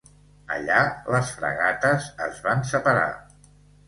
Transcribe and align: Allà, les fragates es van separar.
Allà, 0.53 0.77
les 1.15 1.33
fragates 1.41 2.07
es 2.29 2.39
van 2.47 2.65
separar. 2.71 3.05